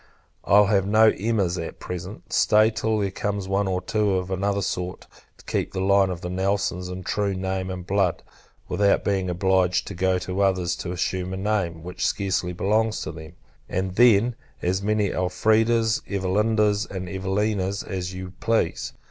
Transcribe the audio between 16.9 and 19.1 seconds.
Evelinas, as you please.